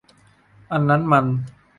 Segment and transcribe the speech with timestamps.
[0.71, 1.25] อันนั้นมัน